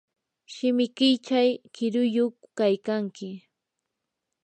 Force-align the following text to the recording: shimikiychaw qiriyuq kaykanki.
shimikiychaw 0.53 1.49
qiriyuq 1.75 2.35
kaykanki. 2.57 3.29